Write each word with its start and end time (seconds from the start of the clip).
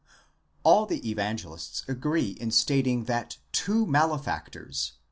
All 0.63 0.87
the 0.87 1.07
Evangelists 1.07 1.85
agree 1.87 2.29
in 2.31 2.49
stating 2.49 3.03
that 3.03 3.37
two 3.51 3.85
malefactors 3.85 4.93
δύο 4.93 4.93
κακοῦργοι. 4.95 4.99